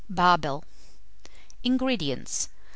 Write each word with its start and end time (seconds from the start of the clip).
BARBEL. 0.09 0.63
229. 1.63 1.73
INGREDIENTS. 1.73 2.49